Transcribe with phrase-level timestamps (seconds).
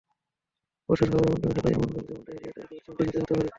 [0.89, 3.49] বর্ষায় খাবারের মাধ্যমে ছড়ায় এমন রোগ যেমন ডায়রিয়া, টাইফয়েড, জন্ডিস ইত্যাদি হতে পারে।